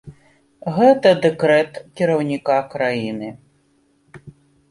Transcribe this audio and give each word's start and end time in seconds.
Гэта 0.77 1.09
дэкрэт 1.25 1.73
кіраўніка 2.01 2.57
краіны. 2.73 3.29